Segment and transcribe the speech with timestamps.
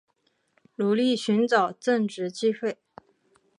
[0.77, 2.75] 努力寻找正职机会